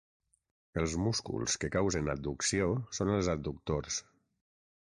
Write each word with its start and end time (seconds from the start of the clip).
Els 0.83 0.93
músculs 1.07 1.57
que 1.65 1.69
causen 1.75 2.09
adducció 2.15 2.71
són 3.01 3.15
els 3.19 3.31
adductors. 3.37 4.01